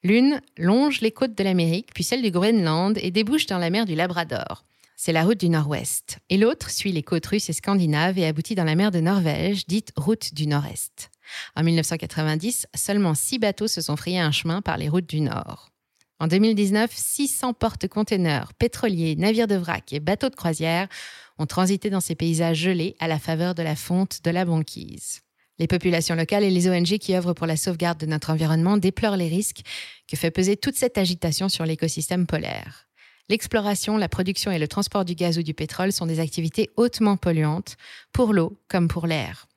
L'une 0.03 0.41
longe 0.57 1.03
les 1.03 1.11
côtes 1.11 1.37
de 1.37 1.45
l'Amérique, 1.45 1.93
puis 1.95 2.05
celle 2.05 2.23
du 2.23 2.31
Groenland 2.31 2.97
et 3.03 3.11
débouche 3.11 3.47
dans 3.47 3.59
la 3.59 3.69
mer 3.69 3.85
du 3.85 3.95
Labrador. 3.95 4.65
C'est 4.97 5.13
la 5.13 5.25
route 5.25 5.41
du 5.41 5.49
Nord-Ouest. 5.49 6.19
Et 6.31 6.37
l'autre 6.37 6.71
suit 6.71 6.93
les 6.93 7.03
côtes 7.03 7.27
russes 7.27 7.51
et 7.51 7.55
scandinaves 7.55 8.19
et 8.19 8.27
aboutit 8.27 8.55
dans 8.55 8.65
la 8.65 8.75
mer 8.75 8.91
de 8.91 9.01
Norvège, 9.01 9.67
dite 9.67 9.93
route 9.97 10.35
du 10.35 10.47
Nord-Est. 10.47 11.11
En 11.55 11.63
1990, 11.63 12.67
seulement 12.75 13.15
six 13.15 13.39
bateaux 13.39 13.69
se 13.69 13.81
sont 13.81 13.97
frayés 13.97 14.21
un 14.21 14.31
chemin 14.31 14.63
par 14.63 14.79
les 14.79 14.89
routes 14.89 15.09
du 15.09 15.21
Nord. 15.21 15.71
En 16.19 16.27
2019, 16.27 16.91
600 16.93 17.55
porte-containers, 17.55 18.53
pétroliers, 18.55 19.17
navires 19.17 19.47
de 19.47 19.55
vrac 19.55 19.93
et 19.93 20.01
bateaux 20.01 20.29
de 20.29 20.37
croisière 20.37 20.89
ont 21.39 21.47
transité 21.47 21.89
dans 21.89 22.01
ces 22.01 22.15
paysages 22.15 22.59
gelés 22.59 22.95
à 23.01 23.09
la 23.09 23.19
faveur 23.19 23.55
de 23.55 23.63
la 23.63 23.77
fonte 23.77 24.21
de 24.23 24.31
la 24.31 24.45
banquise. 24.45 25.23
Les 25.61 25.67
populations 25.67 26.15
locales 26.15 26.43
et 26.43 26.51
les 26.51 26.71
ONG 26.71 26.97
qui 26.97 27.15
œuvrent 27.15 27.35
pour 27.35 27.47
la 27.47 27.59
sauvegarde 27.59 28.01
de 28.01 28.07
notre 28.07 28.31
environnement 28.31 28.79
déplorent 28.79 29.19
les 29.19 29.29
risques 29.29 29.61
que 30.11 30.17
fait 30.17 30.31
peser 30.31 30.57
toute 30.57 30.75
cette 30.75 30.97
agitation 30.97 31.51
sur 31.51 31.67
l'écosystème 31.67 32.27
polaire. 32.27 32.89
L'exploration, 33.29 33.99
la 33.99 34.09
production 34.09 34.51
et 34.51 34.59
le 34.59 34.67
transport 34.67 35.05
du 35.05 35.15
gaz 35.15 35.37
ou 35.37 35.43
du 35.43 35.53
pétrole 35.53 35.93
sont 35.93 36.07
des 36.07 36.19
activités 36.19 36.71
hautement 36.79 37.19
polluantes, 37.19 37.77
pour 38.11 38.33
l'eau 38.33 38.59
comme 38.69 38.89
pour 38.89 39.07
l'air. 39.07 39.49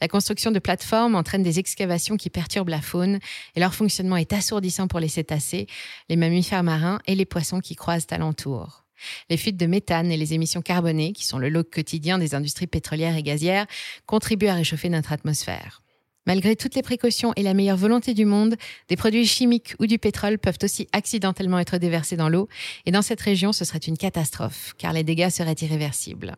La 0.00 0.06
construction 0.06 0.52
de 0.52 0.60
plateformes 0.60 1.16
entraîne 1.16 1.42
des 1.42 1.58
excavations 1.58 2.16
qui 2.16 2.30
perturbent 2.30 2.68
la 2.68 2.80
faune 2.80 3.18
et 3.56 3.60
leur 3.60 3.74
fonctionnement 3.74 4.16
est 4.16 4.32
assourdissant 4.32 4.86
pour 4.86 5.00
les 5.00 5.08
cétacés, 5.08 5.66
les 6.08 6.16
mammifères 6.16 6.62
marins 6.62 7.00
et 7.08 7.16
les 7.16 7.26
poissons 7.26 7.58
qui 7.58 7.74
croisent 7.74 8.06
alentour. 8.12 8.81
Les 9.30 9.36
fuites 9.36 9.56
de 9.56 9.66
méthane 9.66 10.10
et 10.10 10.16
les 10.16 10.34
émissions 10.34 10.62
carbonées, 10.62 11.12
qui 11.12 11.24
sont 11.24 11.38
le 11.38 11.48
lot 11.48 11.68
quotidien 11.68 12.18
des 12.18 12.34
industries 12.34 12.66
pétrolières 12.66 13.16
et 13.16 13.22
gazières, 13.22 13.66
contribuent 14.06 14.48
à 14.48 14.54
réchauffer 14.54 14.88
notre 14.88 15.12
atmosphère. 15.12 15.82
Malgré 16.26 16.54
toutes 16.54 16.76
les 16.76 16.82
précautions 16.82 17.32
et 17.34 17.42
la 17.42 17.52
meilleure 17.52 17.76
volonté 17.76 18.14
du 18.14 18.24
monde, 18.24 18.54
des 18.88 18.96
produits 18.96 19.26
chimiques 19.26 19.74
ou 19.80 19.86
du 19.86 19.98
pétrole 19.98 20.38
peuvent 20.38 20.58
aussi 20.62 20.86
accidentellement 20.92 21.58
être 21.58 21.78
déversés 21.78 22.16
dans 22.16 22.28
l'eau, 22.28 22.48
et 22.86 22.92
dans 22.92 23.02
cette 23.02 23.20
région, 23.20 23.52
ce 23.52 23.64
serait 23.64 23.78
une 23.78 23.98
catastrophe, 23.98 24.74
car 24.78 24.92
les 24.92 25.02
dégâts 25.02 25.30
seraient 25.30 25.56
irréversibles. 25.60 26.36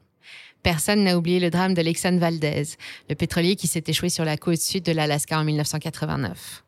Personne 0.62 1.04
n'a 1.04 1.18
oublié 1.18 1.38
le 1.38 1.50
drame 1.50 1.74
de 1.74 1.82
Lexan 1.82 2.16
Valdez, 2.16 2.64
le 3.10 3.14
pétrolier 3.14 3.56
qui 3.56 3.66
s'est 3.66 3.84
échoué 3.86 4.08
sur 4.08 4.24
la 4.24 4.38
côte 4.38 4.60
sud 4.60 4.82
de 4.82 4.92
l'Alaska 4.92 5.38
en 5.38 5.44
1989. 5.44 6.64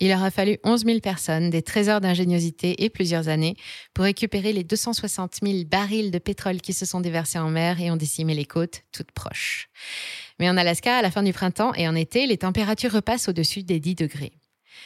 Il 0.00 0.12
aura 0.12 0.30
fallu 0.30 0.58
11 0.64 0.84
000 0.84 1.00
personnes, 1.00 1.50
des 1.50 1.62
trésors 1.62 2.00
d'ingéniosité 2.00 2.84
et 2.84 2.90
plusieurs 2.90 3.28
années 3.28 3.56
pour 3.94 4.04
récupérer 4.04 4.52
les 4.52 4.62
260 4.62 5.38
000 5.42 5.64
barils 5.66 6.12
de 6.12 6.18
pétrole 6.18 6.60
qui 6.60 6.72
se 6.72 6.86
sont 6.86 7.00
déversés 7.00 7.38
en 7.38 7.50
mer 7.50 7.80
et 7.80 7.90
ont 7.90 7.96
décimé 7.96 8.34
les 8.34 8.44
côtes 8.44 8.82
toutes 8.92 9.10
proches. 9.10 9.68
Mais 10.38 10.48
en 10.48 10.56
Alaska, 10.56 10.98
à 10.98 11.02
la 11.02 11.10
fin 11.10 11.24
du 11.24 11.32
printemps 11.32 11.74
et 11.74 11.88
en 11.88 11.96
été, 11.96 12.26
les 12.26 12.38
températures 12.38 12.92
repassent 12.92 13.28
au-dessus 13.28 13.64
des 13.64 13.80
10 13.80 13.96
degrés. 13.96 14.32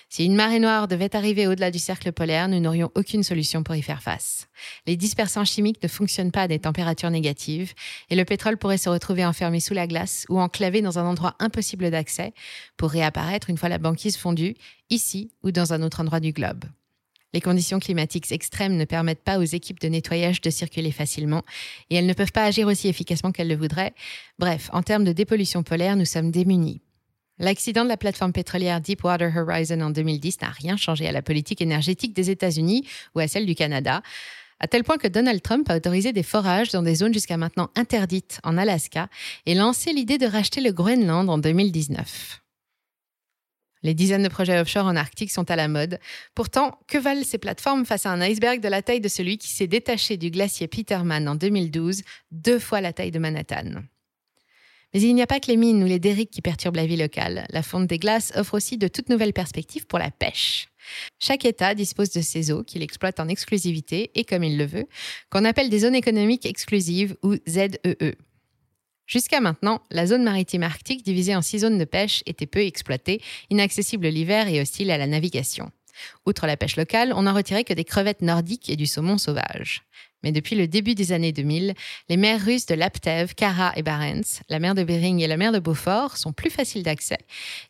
Si 0.08 0.24
une 0.24 0.34
marée 0.34 0.58
noire 0.58 0.88
devait 0.88 1.14
arriver 1.16 1.46
au-delà 1.46 1.70
du 1.70 1.78
cercle 1.78 2.12
polaire, 2.12 2.48
nous 2.48 2.60
n'aurions 2.60 2.90
aucune 2.94 3.22
solution 3.22 3.62
pour 3.62 3.74
y 3.74 3.82
faire 3.82 4.02
face. 4.02 4.48
Les 4.86 4.96
dispersants 4.96 5.44
chimiques 5.44 5.82
ne 5.82 5.88
fonctionnent 5.88 6.32
pas 6.32 6.42
à 6.42 6.48
des 6.48 6.58
températures 6.58 7.10
négatives 7.10 7.72
et 8.10 8.16
le 8.16 8.24
pétrole 8.24 8.56
pourrait 8.56 8.78
se 8.78 8.88
retrouver 8.88 9.24
enfermé 9.24 9.60
sous 9.60 9.74
la 9.74 9.86
glace 9.86 10.26
ou 10.28 10.40
enclavé 10.40 10.82
dans 10.82 10.98
un 10.98 11.06
endroit 11.06 11.36
impossible 11.38 11.90
d'accès 11.90 12.32
pour 12.76 12.90
réapparaître 12.90 13.50
une 13.50 13.58
fois 13.58 13.68
la 13.68 13.78
banquise 13.78 14.16
fondue, 14.16 14.54
ici 14.90 15.30
ou 15.42 15.50
dans 15.50 15.72
un 15.72 15.82
autre 15.82 16.00
endroit 16.00 16.20
du 16.20 16.32
globe. 16.32 16.64
Les 17.34 17.40
conditions 17.40 17.80
climatiques 17.80 18.30
extrêmes 18.30 18.76
ne 18.76 18.84
permettent 18.84 19.24
pas 19.24 19.38
aux 19.38 19.42
équipes 19.42 19.80
de 19.80 19.88
nettoyage 19.88 20.40
de 20.40 20.50
circuler 20.50 20.92
facilement 20.92 21.42
et 21.88 21.96
elles 21.96 22.06
ne 22.06 22.12
peuvent 22.12 22.32
pas 22.32 22.44
agir 22.44 22.66
aussi 22.66 22.88
efficacement 22.88 23.32
qu'elles 23.32 23.48
le 23.48 23.56
voudraient. 23.56 23.94
Bref, 24.38 24.68
en 24.72 24.82
termes 24.82 25.04
de 25.04 25.12
dépollution 25.12 25.62
polaire, 25.62 25.96
nous 25.96 26.04
sommes 26.04 26.30
démunis. 26.30 26.82
L'accident 27.38 27.84
de 27.84 27.88
la 27.88 27.96
plateforme 27.96 28.32
pétrolière 28.32 28.80
Deepwater 28.80 29.32
Horizon 29.36 29.80
en 29.80 29.90
2010 29.90 30.40
n'a 30.42 30.50
rien 30.50 30.76
changé 30.76 31.08
à 31.08 31.12
la 31.12 31.22
politique 31.22 31.60
énergétique 31.60 32.14
des 32.14 32.30
États-Unis 32.30 32.86
ou 33.14 33.20
à 33.20 33.28
celle 33.28 33.46
du 33.46 33.54
Canada, 33.54 34.02
à 34.60 34.68
tel 34.68 34.84
point 34.84 34.96
que 34.96 35.08
Donald 35.08 35.42
Trump 35.42 35.68
a 35.70 35.76
autorisé 35.76 36.12
des 36.12 36.22
forages 36.22 36.70
dans 36.70 36.82
des 36.82 36.94
zones 36.94 37.12
jusqu'à 37.12 37.36
maintenant 37.36 37.70
interdites 37.74 38.38
en 38.44 38.56
Alaska 38.56 39.08
et 39.44 39.54
lancé 39.54 39.92
l'idée 39.92 40.18
de 40.18 40.26
racheter 40.26 40.60
le 40.60 40.72
Groenland 40.72 41.28
en 41.28 41.38
2019. 41.38 42.42
Les 43.82 43.94
dizaines 43.94 44.22
de 44.22 44.28
projets 44.28 44.60
offshore 44.60 44.86
en 44.86 44.94
Arctique 44.94 45.32
sont 45.32 45.50
à 45.50 45.56
la 45.56 45.66
mode. 45.66 45.98
Pourtant, 46.36 46.78
que 46.86 46.98
valent 46.98 47.24
ces 47.24 47.38
plateformes 47.38 47.84
face 47.84 48.06
à 48.06 48.12
un 48.12 48.20
iceberg 48.20 48.60
de 48.60 48.68
la 48.68 48.82
taille 48.82 49.00
de 49.00 49.08
celui 49.08 49.38
qui 49.38 49.48
s'est 49.48 49.66
détaché 49.66 50.16
du 50.16 50.30
glacier 50.30 50.68
Peterman 50.68 51.28
en 51.28 51.34
2012, 51.34 52.02
deux 52.30 52.60
fois 52.60 52.80
la 52.80 52.92
taille 52.92 53.10
de 53.10 53.18
Manhattan? 53.18 53.82
Mais 54.94 55.00
il 55.00 55.14
n'y 55.14 55.22
a 55.22 55.26
pas 55.26 55.40
que 55.40 55.46
les 55.46 55.56
mines 55.56 55.82
ou 55.82 55.86
les 55.86 55.98
dériques 55.98 56.30
qui 56.30 56.42
perturbent 56.42 56.76
la 56.76 56.86
vie 56.86 56.96
locale. 56.96 57.46
La 57.50 57.62
fonte 57.62 57.86
des 57.86 57.98
glaces 57.98 58.32
offre 58.36 58.54
aussi 58.54 58.76
de 58.76 58.88
toutes 58.88 59.08
nouvelles 59.08 59.32
perspectives 59.32 59.86
pour 59.86 59.98
la 59.98 60.10
pêche. 60.10 60.68
Chaque 61.18 61.44
État 61.44 61.74
dispose 61.74 62.10
de 62.10 62.20
ses 62.20 62.50
eaux 62.50 62.62
qu'il 62.62 62.82
exploite 62.82 63.20
en 63.20 63.28
exclusivité 63.28 64.10
et 64.14 64.24
comme 64.24 64.44
il 64.44 64.58
le 64.58 64.66
veut, 64.66 64.86
qu'on 65.30 65.44
appelle 65.44 65.70
des 65.70 65.80
zones 65.80 65.94
économiques 65.94 66.46
exclusives 66.46 67.16
ou 67.22 67.36
ZEE. 67.48 67.78
E. 67.86 68.14
Jusqu'à 69.06 69.40
maintenant, 69.40 69.82
la 69.90 70.06
zone 70.06 70.24
maritime 70.24 70.62
arctique 70.62 71.04
divisée 71.04 71.36
en 71.36 71.42
six 71.42 71.60
zones 71.60 71.78
de 71.78 71.84
pêche 71.84 72.22
était 72.26 72.46
peu 72.46 72.60
exploitée, 72.60 73.20
inaccessible 73.50 74.08
l'hiver 74.08 74.48
et 74.48 74.60
hostile 74.60 74.90
à 74.90 74.98
la 74.98 75.06
navigation. 75.06 75.70
Outre 76.26 76.46
la 76.46 76.56
pêche 76.56 76.76
locale, 76.76 77.12
on 77.14 77.22
n'en 77.22 77.34
retirait 77.34 77.64
que 77.64 77.74
des 77.74 77.84
crevettes 77.84 78.22
nordiques 78.22 78.70
et 78.70 78.76
du 78.76 78.86
saumon 78.86 79.18
sauvage. 79.18 79.82
Mais 80.22 80.32
depuis 80.32 80.56
le 80.56 80.68
début 80.68 80.94
des 80.94 81.12
années 81.12 81.32
2000, 81.32 81.74
les 82.08 82.16
mers 82.16 82.44
russes 82.44 82.66
de 82.66 82.74
Laptev, 82.74 83.34
Kara 83.34 83.72
et 83.76 83.82
Barents, 83.82 84.42
la 84.48 84.58
mer 84.58 84.74
de 84.74 84.84
Bering 84.84 85.20
et 85.20 85.26
la 85.26 85.36
mer 85.36 85.52
de 85.52 85.58
Beaufort 85.58 86.16
sont 86.16 86.32
plus 86.32 86.50
faciles 86.50 86.82
d'accès 86.82 87.18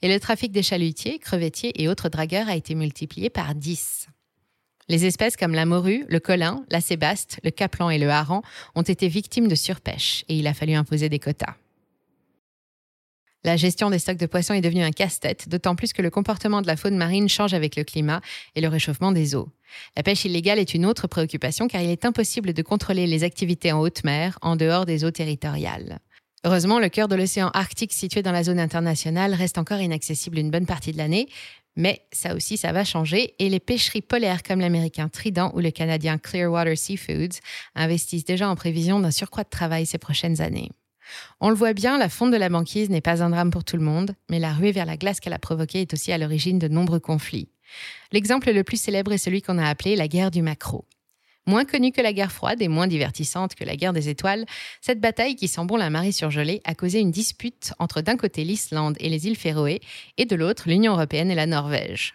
et 0.02 0.08
le 0.08 0.20
trafic 0.20 0.52
des 0.52 0.62
chalutiers, 0.62 1.18
crevettiers 1.18 1.82
et 1.82 1.88
autres 1.88 2.08
dragueurs 2.08 2.48
a 2.48 2.56
été 2.56 2.74
multiplié 2.74 3.30
par 3.30 3.54
10. 3.54 4.08
Les 4.88 5.06
espèces 5.06 5.36
comme 5.36 5.54
la 5.54 5.64
morue, 5.64 6.04
le 6.08 6.20
colin, 6.20 6.64
la 6.70 6.80
sébaste, 6.80 7.38
le 7.44 7.50
caplan 7.50 7.88
et 7.88 7.98
le 7.98 8.10
hareng 8.10 8.42
ont 8.74 8.82
été 8.82 9.08
victimes 9.08 9.48
de 9.48 9.54
surpêche 9.54 10.24
et 10.28 10.36
il 10.36 10.46
a 10.46 10.54
fallu 10.54 10.74
imposer 10.74 11.08
des 11.08 11.18
quotas. 11.18 11.54
La 13.44 13.56
gestion 13.56 13.90
des 13.90 13.98
stocks 13.98 14.18
de 14.18 14.26
poissons 14.26 14.54
est 14.54 14.60
devenue 14.60 14.84
un 14.84 14.92
casse-tête, 14.92 15.48
d'autant 15.48 15.74
plus 15.74 15.92
que 15.92 16.00
le 16.00 16.10
comportement 16.10 16.62
de 16.62 16.68
la 16.68 16.76
faune 16.76 16.96
marine 16.96 17.28
change 17.28 17.54
avec 17.54 17.74
le 17.74 17.82
climat 17.82 18.20
et 18.54 18.60
le 18.60 18.68
réchauffement 18.68 19.10
des 19.10 19.34
eaux. 19.34 19.48
La 19.96 20.04
pêche 20.04 20.24
illégale 20.24 20.60
est 20.60 20.74
une 20.74 20.86
autre 20.86 21.08
préoccupation 21.08 21.66
car 21.66 21.80
il 21.80 21.90
est 21.90 22.04
impossible 22.04 22.52
de 22.52 22.62
contrôler 22.62 23.08
les 23.08 23.24
activités 23.24 23.72
en 23.72 23.80
haute 23.80 24.04
mer 24.04 24.38
en 24.42 24.54
dehors 24.54 24.86
des 24.86 25.04
eaux 25.04 25.10
territoriales. 25.10 25.98
Heureusement, 26.44 26.78
le 26.78 26.88
cœur 26.88 27.08
de 27.08 27.16
l'océan 27.16 27.50
Arctique 27.54 27.92
situé 27.92 28.22
dans 28.22 28.32
la 28.32 28.44
zone 28.44 28.60
internationale 28.60 29.34
reste 29.34 29.58
encore 29.58 29.80
inaccessible 29.80 30.38
une 30.38 30.50
bonne 30.50 30.66
partie 30.66 30.92
de 30.92 30.98
l'année, 30.98 31.28
mais 31.76 32.02
ça 32.12 32.34
aussi, 32.34 32.56
ça 32.56 32.72
va 32.72 32.84
changer 32.84 33.34
et 33.38 33.48
les 33.48 33.60
pêcheries 33.60 34.02
polaires 34.02 34.42
comme 34.42 34.60
l'américain 34.60 35.08
Trident 35.08 35.52
ou 35.54 35.60
le 35.60 35.70
canadien 35.70 36.18
Clearwater 36.18 36.76
Seafoods 36.76 37.40
investissent 37.74 38.24
déjà 38.24 38.48
en 38.48 38.54
prévision 38.54 39.00
d'un 39.00 39.10
surcroît 39.10 39.44
de 39.44 39.48
travail 39.48 39.86
ces 39.86 39.98
prochaines 39.98 40.40
années. 40.40 40.70
On 41.40 41.48
le 41.48 41.54
voit 41.54 41.72
bien, 41.72 41.98
la 41.98 42.08
fonte 42.08 42.30
de 42.30 42.36
la 42.36 42.48
banquise 42.48 42.90
n'est 42.90 43.00
pas 43.00 43.22
un 43.22 43.30
drame 43.30 43.50
pour 43.50 43.64
tout 43.64 43.76
le 43.76 43.82
monde, 43.82 44.14
mais 44.30 44.38
la 44.38 44.52
ruée 44.52 44.72
vers 44.72 44.86
la 44.86 44.96
glace 44.96 45.20
qu'elle 45.20 45.32
a 45.32 45.38
provoquée 45.38 45.82
est 45.82 45.92
aussi 45.92 46.12
à 46.12 46.18
l'origine 46.18 46.58
de 46.58 46.68
nombreux 46.68 47.00
conflits. 47.00 47.48
L'exemple 48.12 48.52
le 48.52 48.64
plus 48.64 48.80
célèbre 48.80 49.12
est 49.12 49.18
celui 49.18 49.42
qu'on 49.42 49.58
a 49.58 49.68
appelé 49.68 49.96
la 49.96 50.08
guerre 50.08 50.30
du 50.30 50.42
maquereau. 50.42 50.86
Moins 51.46 51.64
connue 51.64 51.90
que 51.90 52.00
la 52.00 52.12
guerre 52.12 52.30
froide 52.30 52.62
et 52.62 52.68
moins 52.68 52.86
divertissante 52.86 53.56
que 53.56 53.64
la 53.64 53.74
guerre 53.74 53.92
des 53.92 54.08
étoiles, 54.08 54.46
cette 54.80 55.00
bataille 55.00 55.34
qui 55.34 55.48
sent 55.48 55.64
bon 55.64 55.76
la 55.76 55.90
marée 55.90 56.12
surgelée 56.12 56.60
a 56.64 56.74
causé 56.74 57.00
une 57.00 57.10
dispute 57.10 57.72
entre 57.80 58.00
d'un 58.00 58.16
côté 58.16 58.44
l'Islande 58.44 58.96
et 59.00 59.08
les 59.08 59.26
îles 59.26 59.36
Féroé 59.36 59.80
et 60.18 60.24
de 60.24 60.36
l'autre 60.36 60.68
l'Union 60.68 60.92
européenne 60.92 61.32
et 61.32 61.34
la 61.34 61.46
Norvège. 61.46 62.14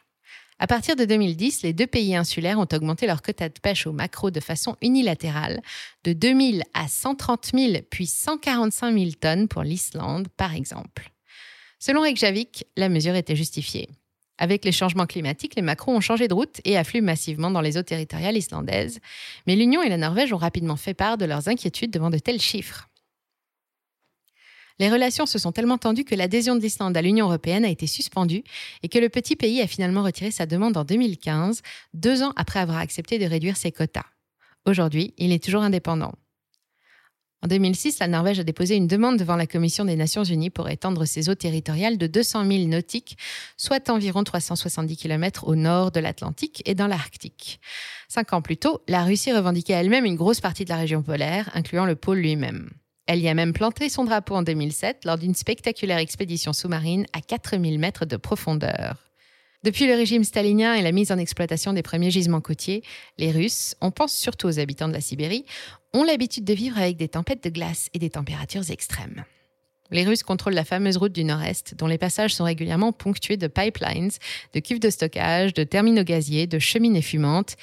À 0.60 0.66
partir 0.66 0.96
de 0.96 1.06
2010, 1.06 1.62
les 1.62 1.74
deux 1.74 1.86
pays 1.86 2.16
insulaires 2.16 2.58
ont 2.58 2.68
augmenté 2.74 3.06
leur 3.06 3.22
quota 3.22 3.48
de 3.48 3.60
pêche 3.60 3.86
au 3.86 3.92
maquereau 3.92 4.32
de 4.32 4.40
façon 4.40 4.76
unilatérale, 4.82 5.62
de 6.04 6.14
2000 6.14 6.64
à 6.74 6.88
130 6.88 7.52
000 7.54 7.74
puis 7.92 8.08
145 8.08 8.98
000 8.98 9.12
tonnes 9.20 9.48
pour 9.48 9.62
l'Islande, 9.62 10.28
par 10.36 10.56
exemple. 10.56 11.12
Selon 11.80 12.02
Reykjavik, 12.02 12.66
la 12.76 12.90
mesure 12.90 13.16
était 13.16 13.36
justifiée. 13.36 13.88
Avec 14.40 14.66
les 14.66 14.72
changements 14.72 15.06
climatiques, 15.06 15.56
les 15.56 15.62
maquereaux 15.62 15.96
ont 15.96 16.02
changé 16.02 16.28
de 16.28 16.34
route 16.34 16.60
et 16.66 16.78
affluent 16.78 17.02
massivement 17.02 17.52
dans 17.52 17.62
les 17.62 17.78
eaux 17.78 17.84
territoriales 17.84 18.38
islandaises. 18.38 19.00
Mais 19.46 19.56
l'Union 19.56 19.84
et 19.84 19.90
la 19.90 19.98
Norvège 19.98 20.34
ont 20.34 20.38
rapidement 20.38 20.76
fait 20.76 20.94
part 20.96 21.18
de 21.18 21.26
leurs 21.26 21.50
inquiétudes 21.50 21.92
devant 21.92 22.10
de 22.10 22.20
tels 22.20 22.42
chiffres. 22.42 22.87
Les 24.80 24.90
relations 24.90 25.26
se 25.26 25.40
sont 25.40 25.52
tellement 25.52 25.78
tendues 25.78 26.04
que 26.04 26.14
l'adhésion 26.14 26.56
de 26.56 26.62
l'Islande 26.62 26.96
à 26.96 27.02
l'Union 27.02 27.26
européenne 27.26 27.66
a 27.66 27.70
été 27.70 27.88
suspendue 27.88 28.44
et 28.84 28.90
que 28.90 29.00
le 29.00 29.10
petit 29.10 29.36
pays 29.36 29.62
a 29.62 29.68
finalement 29.68 30.04
retiré 30.04 30.30
sa 30.30 30.46
demande 30.46 30.78
en 30.78 30.84
2015, 30.84 31.62
deux 31.94 32.22
ans 32.22 32.34
après 32.36 32.60
avoir 32.60 32.78
accepté 32.78 33.18
de 33.18 33.26
réduire 33.26 33.58
ses 33.58 33.72
quotas. 33.72 34.06
Aujourd'hui, 34.66 35.14
il 35.18 35.32
est 35.32 35.44
toujours 35.44 35.64
indépendant. 35.64 36.14
En 37.44 37.48
2006, 37.48 38.00
la 38.00 38.08
Norvège 38.08 38.40
a 38.40 38.44
déposé 38.44 38.76
une 38.76 38.88
demande 38.88 39.18
devant 39.18 39.36
la 39.36 39.46
Commission 39.46 39.86
des 39.86 39.96
Nations 39.96 40.24
Unies 40.24 40.50
pour 40.50 40.70
étendre 40.70 41.06
ses 41.06 41.30
eaux 41.30 41.36
territoriales 41.36 41.98
de 41.98 42.08
200 42.08 42.46
000 42.46 42.66
nautiques, 42.66 43.18
soit 43.58 43.90
environ 43.90 44.24
370 44.24 44.98
km 44.98 45.48
au 45.48 45.56
nord 45.56 45.92
de 45.92 46.00
l'Atlantique 46.00 46.64
et 46.66 46.74
dans 46.74 46.88
l'Arctique. 46.88 47.60
Cinq 48.08 48.34
ans 48.34 48.42
plus 48.42 48.58
tôt, 48.58 48.82
la 48.88 49.04
Russie 49.04 49.34
revendiquait 49.34 49.74
elle-même 49.74 50.06
une 50.06 50.16
grosse 50.16 50.42
partie 50.42 50.66
de 50.66 50.70
la 50.70 50.78
région 50.78 51.04
polaire, 51.04 51.50
incluant 51.54 51.86
le 51.86 51.96
pôle 51.96 52.18
lui-même. 52.18 52.72
Elle 53.08 53.20
y 53.22 53.30
a 53.30 53.34
même 53.34 53.54
planté 53.54 53.88
son 53.88 54.04
drapeau 54.04 54.36
en 54.36 54.44
2007 54.44 55.06
lors 55.06 55.18
d'une 55.18 55.34
spectaculaire 55.34 55.98
expédition 55.98 56.52
sous-marine 56.52 57.06
à 57.14 57.22
4000 57.22 57.80
mètres 57.80 58.06
de 58.06 58.18
profondeur. 58.18 59.08
Depuis 59.64 59.88
le 59.88 59.96
régime 59.96 60.26
stalinien 60.26 60.76
et 60.76 60.82
la 60.82 60.92
mise 60.92 61.12
en 61.12 61.18
exploitation 61.18 61.74
des 61.74 61.82
premiers 61.82 62.12
gisements 62.12 62.42
côtiers, 62.42 62.84
les 63.18 63.32
Russes, 63.32 63.76
on 63.82 63.92
pense 63.92 64.14
surtout 64.14 64.48
aux 64.48 64.60
habitants 64.60 64.90
de 64.90 64.94
la 64.94 65.02
Sibérie, 65.02 65.46
ont 65.94 66.04
l'habitude 66.04 66.44
de 66.44 66.54
vivre 66.54 66.78
avec 66.78 66.98
des 66.98 67.08
tempêtes 67.08 67.44
de 67.44 67.50
glace 67.50 67.90
et 67.94 68.00
des 68.00 68.10
températures 68.10 68.70
extrêmes. 68.70 69.24
Les 69.90 70.04
Russes 70.04 70.24
contrôlent 70.24 70.54
la 70.54 70.66
fameuse 70.66 70.98
route 70.98 71.14
du 71.14 71.24
Nord-Est, 71.24 71.76
dont 71.76 71.88
les 71.88 71.98
passages 71.98 72.36
sont 72.36 72.44
régulièrement 72.44 72.92
ponctués 72.92 73.38
de 73.38 73.48
pipelines, 73.48 74.12
de 74.54 74.60
cuves 74.60 74.80
de 74.80 74.90
stockage, 74.90 75.54
de 75.54 75.64
terminaux 75.64 76.04
gaziers, 76.04 76.46
de 76.46 76.60
cheminées 76.60 77.02
fumantes 77.02 77.56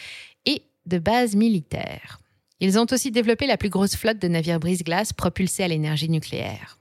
et 0.46 0.62
de 0.86 0.98
bases 0.98 1.36
militaires. 1.36 2.18
Ils 2.61 2.78
ont 2.78 2.87
aussi 2.90 3.11
développé 3.11 3.46
la 3.46 3.56
plus 3.56 3.68
grosse 3.68 3.96
flotte 3.96 4.18
de 4.18 4.28
navires 4.28 4.61
brise-glace 4.61 5.12
propulsés 5.12 5.64
à 5.64 5.68
l'énergie 5.68 6.08
nucléaire. 6.08 6.78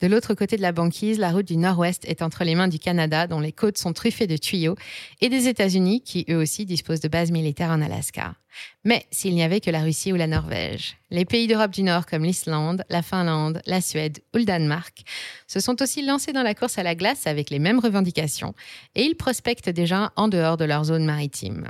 De 0.00 0.06
l'autre 0.06 0.32
côté 0.32 0.56
de 0.56 0.62
la 0.62 0.72
banquise, 0.72 1.18
la 1.18 1.30
route 1.30 1.46
du 1.46 1.58
nord-ouest 1.58 2.06
est 2.06 2.22
entre 2.22 2.42
les 2.42 2.54
mains 2.54 2.68
du 2.68 2.78
Canada, 2.78 3.26
dont 3.26 3.40
les 3.40 3.52
côtes 3.52 3.76
sont 3.76 3.92
truffées 3.92 4.26
de 4.26 4.38
tuyaux, 4.38 4.76
et 5.20 5.28
des 5.28 5.46
États-Unis, 5.46 6.00
qui 6.00 6.24
eux 6.30 6.38
aussi 6.38 6.64
disposent 6.64 7.00
de 7.00 7.08
bases 7.08 7.30
militaires 7.30 7.70
en 7.70 7.82
Alaska. 7.82 8.34
Mais 8.82 9.04
s'il 9.10 9.34
n'y 9.34 9.42
avait 9.42 9.60
que 9.60 9.70
la 9.70 9.82
Russie 9.82 10.12
ou 10.12 10.16
la 10.16 10.26
Norvège, 10.26 10.96
les 11.10 11.26
pays 11.26 11.46
d'Europe 11.46 11.72
du 11.72 11.82
Nord 11.82 12.06
comme 12.06 12.24
l'Islande, 12.24 12.82
la 12.88 13.02
Finlande, 13.02 13.60
la 13.66 13.82
Suède 13.82 14.20
ou 14.34 14.38
le 14.38 14.44
Danemark 14.44 15.02
se 15.46 15.60
sont 15.60 15.82
aussi 15.82 16.02
lancés 16.02 16.32
dans 16.32 16.42
la 16.42 16.54
course 16.54 16.78
à 16.78 16.82
la 16.82 16.94
glace 16.94 17.26
avec 17.26 17.50
les 17.50 17.58
mêmes 17.58 17.78
revendications, 17.78 18.54
et 18.94 19.02
ils 19.02 19.16
prospectent 19.16 19.68
déjà 19.68 20.12
en 20.16 20.28
dehors 20.28 20.56
de 20.56 20.64
leur 20.64 20.84
zone 20.84 21.04
maritime. 21.04 21.68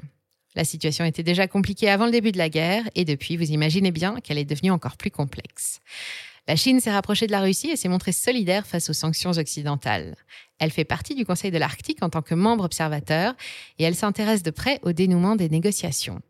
La 0.57 0.65
situation 0.65 1.05
était 1.05 1.23
déjà 1.23 1.47
compliquée 1.47 1.89
avant 1.89 2.07
le 2.07 2.11
début 2.11 2.33
de 2.33 2.39
la 2.39 2.49
guerre 2.49 2.89
et 2.95 3.05
depuis, 3.05 3.37
vous 3.37 3.51
imaginez 3.51 3.93
bien 3.93 4.17
qu'elle 4.21 4.39
est 4.39 4.45
devenue 4.45 4.73
encore 4.73 4.97
plus 4.97 5.11
complexe. 5.11 5.81
La 6.49 6.57
Chine 6.57 6.81
s'est 6.81 6.91
rapprochée 6.91 7.27
de 7.27 7.33
la 7.33 7.41
Russie 7.41 7.71
et 7.71 7.77
s'est 7.77 7.89
montrée 7.89 8.13
solidaire 8.13 8.67
face 8.67 8.91
aux 8.91 8.95
sanctions 8.95 9.31
occidentales. 9.31 10.17
Elle 10.59 10.71
fait 10.71 10.85
partie 10.85 11.15
du 11.15 11.25
Conseil 11.25 11.51
de 11.51 11.59
l'Arctique 11.59 12.03
en 12.03 12.11
tant 12.11 12.23
que 12.23 12.35
membre 12.35 12.65
observateur 12.65 13.35
et 13.79 13.85
elle 13.85 13.95
s'intéresse 13.95 14.43
de 14.43 14.51
près 14.51 14.81
au 14.83 14.93
dénouement 14.93 15.37
des 15.37 15.49
négociations. 15.49 16.21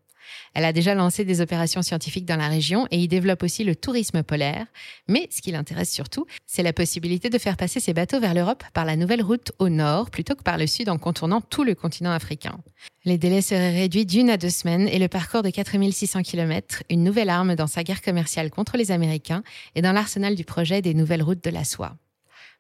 Elle 0.55 0.65
a 0.65 0.73
déjà 0.73 0.95
lancé 0.95 1.25
des 1.25 1.41
opérations 1.41 1.83
scientifiques 1.83 2.27
dans 2.27 2.37
la 2.37 2.49
région 2.49 2.87
et 2.91 2.99
y 2.99 3.09
développe 3.09 3.43
aussi 3.43 3.65
le 3.65 3.77
tourisme 3.77 4.23
polaire. 4.23 4.67
Mais 5.09 5.29
ce 5.31 5.43
qui 5.43 5.53
l'intéresse 5.53 5.93
surtout, 5.93 6.27
c'est 6.47 6.63
la 6.63 6.73
possibilité 6.73 7.31
de 7.31 7.39
faire 7.39 7.57
passer 7.57 7.81
ses 7.81 7.95
bateaux 7.95 8.21
vers 8.21 8.35
l'Europe 8.35 8.65
par 8.73 8.85
la 8.85 8.97
nouvelle 8.97 9.23
route 9.23 9.53
au 9.59 9.69
nord 9.69 10.11
plutôt 10.11 10.35
que 10.35 10.43
par 10.43 10.59
le 10.59 10.67
sud 10.67 10.89
en 10.89 10.99
contournant 10.99 11.41
tout 11.41 11.65
le 11.65 11.75
continent 11.75 12.13
africain. 12.13 12.59
Les 13.05 13.17
délais 13.17 13.43
seraient 13.43 13.73
réduits 13.73 14.07
d'une 14.07 14.29
à 14.31 14.37
deux 14.37 14.51
semaines 14.51 14.87
et 14.89 14.99
le 14.99 15.09
parcours 15.09 15.43
de 15.43 15.51
4600 15.51 16.23
km, 16.23 16.83
une 16.91 17.03
nouvelle 17.03 17.31
arme 17.31 17.55
dans 17.55 17.67
sa 17.67 17.83
guerre 17.83 18.03
commerciale 18.03 18.51
contre 18.51 18.77
les 18.77 18.91
Américains 18.91 19.43
et 19.75 19.83
dans 19.83 19.93
l'arsenal 19.93 20.35
du 20.35 20.45
projet 20.45 20.83
des 20.83 20.95
nouvelles 20.95 21.23
routes 21.23 21.43
de 21.43 21.51
la 21.51 21.65
soie. 21.65 21.97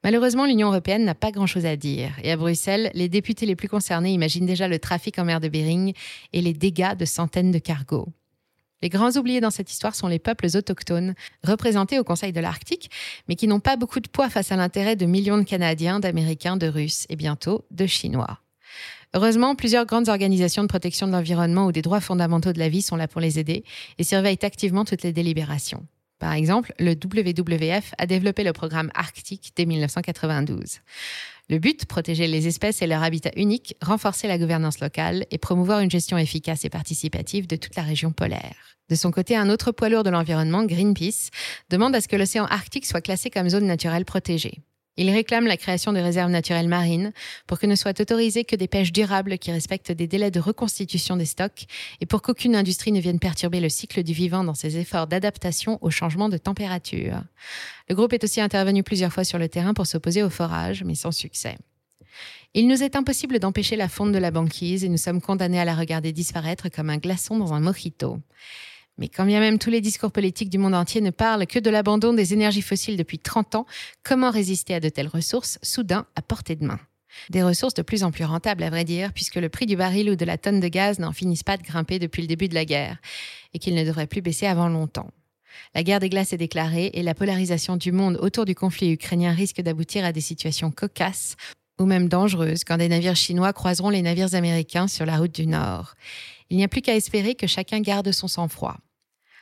Malheureusement, 0.03 0.47
l'Union 0.47 0.69
européenne 0.69 1.05
n'a 1.05 1.15
pas 1.15 1.31
grand-chose 1.31 1.67
à 1.67 1.77
dire. 1.77 2.13
Et 2.23 2.33
à 2.33 2.37
Bruxelles, 2.37 2.91
les 2.95 3.09
députés 3.09 3.45
les 3.45 3.57
plus 3.57 3.69
concernés 3.69 4.13
imaginent 4.13 4.47
déjà 4.47 4.67
le 4.67 4.79
trafic 4.79 5.19
en 5.19 5.25
mer 5.25 5.41
de 5.41 5.49
Bering 5.49 5.93
et 6.33 6.41
les 6.41 6.55
dégâts 6.55 6.97
de 6.97 7.05
centaines 7.05 7.51
de 7.51 7.59
cargos. 7.59 8.09
Les 8.83 8.89
grands 8.89 9.15
oubliés 9.19 9.43
dans 9.43 9.51
cette 9.51 9.71
histoire 9.71 9.95
sont 9.95 10.09
les 10.09 10.19
peuples 10.19 10.47
autochtones, 10.55 11.15
représentés 11.45 11.99
au 11.99 12.05
Conseil 12.05 12.33
de 12.33 12.41
l'Arctique, 12.41 12.91
mais 13.29 13.37
qui 13.37 13.47
n'ont 13.47 13.61
pas 13.61 13.77
beaucoup 13.77 14.01
de 14.01 14.09
poids 14.09 14.31
face 14.31 14.53
à 14.53 14.57
l'intérêt 14.57 14.97
de 14.97 15.05
millions 15.05 15.37
de 15.37 15.43
Canadiens, 15.43 16.01
d'Américains, 16.01 16.57
de 16.57 16.67
Russes 16.67 17.05
et 17.11 17.17
bientôt 17.17 17.67
de 17.71 17.87
Chinois. 17.87 18.41
Heureusement, 19.13 19.55
plusieurs 19.55 19.87
grandes 19.87 20.09
organisations 20.09 20.63
de 20.63 20.69
protection 20.69 21.07
de 21.07 21.13
l'environnement 21.13 21.67
ou 21.67 21.73
des 21.73 21.83
droits 21.83 22.01
fondamentaux 22.01 22.53
de 22.53 22.59
la 22.59 22.69
vie 22.69 22.81
sont 22.81 22.97
là 22.97 23.09
pour 23.09 23.21
les 23.21 23.39
aider 23.39 23.65
et 23.99 24.05
surveillent 24.05 24.39
activement 24.43 24.85
toutes 24.85 25.03
les 25.03 25.13
délibérations. 25.13 25.85
Par 26.21 26.35
exemple, 26.35 26.73
le 26.79 26.93
WWF 26.93 27.95
a 27.99 28.07
développé 28.07 28.45
le 28.45 28.53
programme 28.53 28.91
Arctique 28.95 29.53
dès 29.57 29.65
1992. 29.65 30.81
Le 31.49 31.59
but, 31.59 31.87
protéger 31.87 32.29
les 32.29 32.47
espèces 32.47 32.83
et 32.83 32.87
leur 32.87 33.03
habitat 33.03 33.31
unique, 33.37 33.75
renforcer 33.83 34.29
la 34.29 34.39
gouvernance 34.39 34.81
locale 34.81 35.27
et 35.33 35.39
promouvoir 35.39 35.81
une 35.81 35.91
gestion 35.91 36.19
efficace 36.19 36.65
et 36.65 36.71
participative 36.71 37.49
de 37.49 37.57
toute 37.57 37.75
la 37.75 37.83
région 37.83 38.13
polaire. 38.13 38.77
De 38.91 38.95
son 38.95 39.11
côté, 39.11 39.35
un 39.35 39.49
autre 39.49 39.73
poids 39.73 39.89
lourd 39.89 40.05
de 40.05 40.11
l'environnement, 40.11 40.65
Greenpeace, 40.65 41.31
demande 41.71 41.95
à 41.97 42.01
ce 42.01 42.09
que 42.09 42.17
l'océan 42.17 42.45
Arctique 42.45 42.87
soit 42.87 43.01
classé 43.01 43.31
comme 43.31 43.49
zone 43.49 43.67
naturelle 43.67 44.05
protégée. 44.05 44.61
Ils 45.01 45.09
réclament 45.09 45.47
la 45.47 45.57
création 45.57 45.95
de 45.95 45.99
réserves 45.99 46.31
naturelles 46.31 46.69
marines 46.69 47.15
pour 47.47 47.59
que 47.59 47.65
ne 47.67 47.75
soient 47.75 47.99
autorisées 47.99 48.45
que 48.45 48.55
des 48.55 48.69
pêches 48.69 48.93
durables 48.93 49.39
qui 49.39 49.51
respectent 49.51 49.93
des 49.93 50.07
délais 50.07 50.31
de 50.31 50.41
reconstitution 50.41 51.17
des 51.17 51.25
stocks 51.25 51.65
et 52.03 52.07
pour 52.07 52.21
qu'aucune 52.21 52.55
industrie 52.55 52.93
ne 52.93 53.01
vienne 53.01 53.19
perturber 53.19 53.61
le 53.61 53.71
cycle 53.71 54.03
du 54.03 54.13
vivant 54.13 54.45
dans 54.45 54.53
ses 54.53 54.77
efforts 54.77 55.07
d'adaptation 55.07 55.79
au 55.81 55.89
changement 55.89 56.29
de 56.29 56.37
température. 56.37 57.23
Le 57.89 57.95
groupe 57.95 58.13
est 58.13 58.25
aussi 58.25 58.43
intervenu 58.43 58.83
plusieurs 58.83 59.11
fois 59.11 59.25
sur 59.25 59.39
le 59.39 59.49
terrain 59.49 59.73
pour 59.73 59.87
s'opposer 59.87 60.23
au 60.23 60.29
forage, 60.29 60.85
mais 60.85 60.95
sans 60.95 61.13
succès. 61.13 61.57
Il 62.53 62.69
nous 62.69 62.83
est 62.83 62.95
impossible 62.95 63.39
d'empêcher 63.39 63.77
la 63.77 63.89
fonte 63.89 64.13
de 64.13 64.19
la 64.19 64.31
banquise 64.31 64.85
et 64.85 64.91
nous 64.91 64.99
sommes 64.99 65.23
condamnés 65.23 65.61
à 65.61 65.65
la 65.65 65.77
regarder 65.77 66.13
disparaître 66.13 66.69
comme 66.69 66.91
un 66.91 66.99
glaçon 66.99 67.39
dans 67.39 67.55
un 67.55 67.61
mojito. 67.61 68.19
Mais 69.01 69.09
quand 69.09 69.25
bien 69.25 69.41
même 69.41 69.59
tous 69.59 69.71
les 69.71 69.81
discours 69.81 70.13
politiques 70.13 70.51
du 70.51 70.59
monde 70.59 70.75
entier 70.75 71.01
ne 71.01 71.11
parlent 71.11 71.47
que 71.47 71.59
de 71.59 71.71
l'abandon 71.71 72.13
des 72.13 72.35
énergies 72.35 72.63
fossiles 72.63 72.99
depuis 72.99 73.19
30 73.19 73.55
ans, 73.55 73.67
comment 74.05 74.31
résister 74.31 74.75
à 74.75 74.81
de 74.81 74.91
telles 74.91 75.09
ressources 75.09 75.59
soudain 75.63 76.07
à 76.17 76.23
portée 76.23 76.55
de 76.55 76.67
main? 76.67 76.79
Des 77.31 77.43
ressources 77.43 77.75
de 77.75 77.83
plus 77.83 78.05
en 78.05 78.13
plus 78.13 78.25
rentables, 78.25 78.63
à 78.63 78.71
vrai 78.71 78.85
dire, 78.85 79.13
puisque 79.13 79.37
le 79.37 79.49
prix 79.49 79.67
du 79.67 79.75
baril 79.75 80.11
ou 80.11 80.17
de 80.17 80.25
la 80.25 80.39
tonne 80.39 80.61
de 80.61 80.69
gaz 80.69 80.99
n'en 80.99 81.13
finissent 81.13 81.43
pas 81.43 81.57
de 81.57 81.63
grimper 81.63 81.99
depuis 81.99 82.23
le 82.23 82.29
début 82.29 82.49
de 82.49 82.55
la 82.55 82.65
guerre, 82.65 82.99
et 83.55 83.59
qu'il 83.59 83.75
ne 83.75 83.85
devrait 83.85 84.07
plus 84.07 84.21
baisser 84.21 84.47
avant 84.47 84.69
longtemps. 84.69 85.11
La 85.75 85.83
guerre 85.83 85.99
des 85.99 86.11
glaces 86.11 86.33
est 86.33 86.39
déclarée 86.39 86.91
et 86.95 87.03
la 87.03 87.15
polarisation 87.15 87.77
du 87.77 87.91
monde 87.93 88.19
autour 88.21 88.45
du 88.45 88.55
conflit 88.55 88.93
ukrainien 88.93 89.33
risque 89.33 89.61
d'aboutir 89.63 90.05
à 90.05 90.13
des 90.13 90.21
situations 90.21 90.71
cocasses 90.71 91.37
ou 91.81 91.87
même 91.87 92.09
dangereuses 92.09 92.63
quand 92.63 92.77
des 92.77 92.89
navires 92.89 93.17
chinois 93.17 93.53
croiseront 93.53 93.91
les 93.91 94.03
navires 94.03 94.35
américains 94.35 94.87
sur 94.87 95.07
la 95.07 95.17
route 95.17 95.35
du 95.35 95.47
Nord. 95.47 95.95
Il 96.51 96.59
n'y 96.59 96.65
a 96.65 96.69
plus 96.69 96.83
qu'à 96.83 96.95
espérer 96.95 97.35
que 97.35 97.47
chacun 97.47 97.81
garde 97.81 98.13
son 98.13 98.29
sang-froid. 98.29 98.77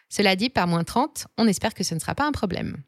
Cela 0.08 0.36
dit, 0.36 0.50
par 0.50 0.66
moins 0.66 0.84
30, 0.84 1.26
on 1.36 1.46
espère 1.46 1.74
que 1.74 1.84
ce 1.84 1.94
ne 1.94 2.00
sera 2.00 2.14
pas 2.14 2.26
un 2.26 2.32
problème. 2.32 2.82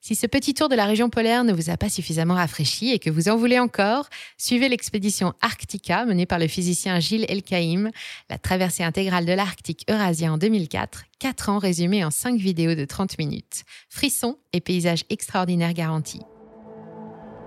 Si 0.00 0.14
ce 0.14 0.26
petit 0.26 0.52
tour 0.52 0.68
de 0.68 0.74
la 0.74 0.84
région 0.84 1.08
polaire 1.08 1.44
ne 1.44 1.52
vous 1.52 1.70
a 1.70 1.76
pas 1.76 1.88
suffisamment 1.88 2.34
rafraîchi 2.34 2.90
et 2.90 2.98
que 2.98 3.08
vous 3.08 3.28
en 3.28 3.36
voulez 3.36 3.58
encore, 3.58 4.08
suivez 4.36 4.68
l'expédition 4.68 5.32
Arctica 5.40 6.04
menée 6.04 6.26
par 6.26 6.38
le 6.38 6.46
physicien 6.46 7.00
Gilles 7.00 7.24
Elkaïm, 7.28 7.90
la 8.28 8.38
traversée 8.38 8.84
intégrale 8.84 9.24
de 9.24 9.32
l'Arctique 9.32 9.84
eurasien 9.88 10.34
en 10.34 10.38
2004, 10.38 11.04
4 11.18 11.48
ans 11.48 11.58
résumés 11.58 12.04
en 12.04 12.10
5 12.10 12.36
vidéos 12.36 12.74
de 12.74 12.84
30 12.84 13.18
minutes. 13.18 13.64
Frissons 13.88 14.36
et 14.52 14.60
paysages 14.60 15.04
extraordinaires 15.08 15.72
garantis. 15.72 16.20